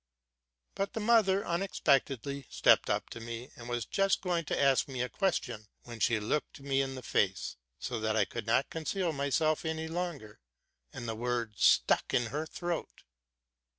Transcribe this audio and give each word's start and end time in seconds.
But 0.73 0.93
the 0.93 0.99
mother 0.99 1.45
unexpectedly 1.45 2.47
stepped 2.49 2.89
up 2.89 3.11
to 3.11 3.19
me, 3.19 3.51
and 3.55 3.69
was 3.69 3.85
just 3.85 4.21
going 4.21 4.45
to 4.45 4.59
ask 4.59 4.87
me 4.87 5.03
a 5.03 5.09
question, 5.09 5.67
when 5.83 5.99
she 5.99 6.19
looked 6.19 6.59
me 6.59 6.81
in 6.81 6.95
the 6.95 7.03
face, 7.03 7.55
so 7.77 7.99
that 7.99 8.15
I 8.17 8.25
could 8.25 8.47
not 8.47 8.71
con 8.71 8.85
ceal 8.85 9.13
myself 9.13 9.63
any 9.63 9.87
longer, 9.87 10.39
and 10.91 11.07
the 11.07 11.13
words 11.13 11.61
stuck 11.63 12.15
in 12.15 12.31
her 12.33 12.47
throat. 12.47 13.03